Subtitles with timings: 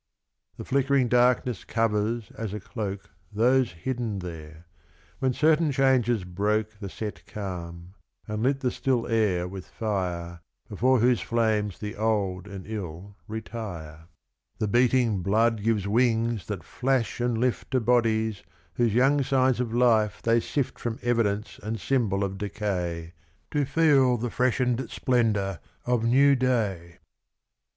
[0.57, 4.65] The flickering darkness covers as a cloak Those hidden there,
[5.19, 7.93] when certain changes broke The set calm,
[8.27, 13.99] and Ht the still air with fire Before whose flames the old and ill retire;
[13.99, 14.57] 73 Et in Arcadia^ Omnes.
[14.57, 18.41] The beating blood gives wings that flash and Uft To bodies
[18.73, 23.13] whose young signs of Ufe they sift From evidence and symbol of decay
[23.51, 26.97] To feel the freshened splendour of new day.